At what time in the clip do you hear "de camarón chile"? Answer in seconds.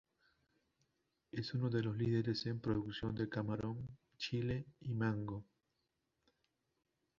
3.13-4.65